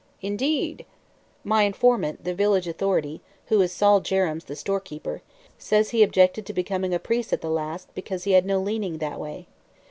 [0.23, 0.87] "Indeed!"
[1.43, 5.21] "My informant, the village authority who is Sol Jerrems the storekeeper
[5.59, 8.97] says he objected to becoming a priest at the last because he had no leaning
[8.97, 9.45] that way.